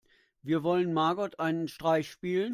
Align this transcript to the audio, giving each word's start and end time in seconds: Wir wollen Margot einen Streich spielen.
Wir 0.41 0.63
wollen 0.63 0.93
Margot 0.93 1.37
einen 1.37 1.67
Streich 1.67 2.09
spielen. 2.09 2.49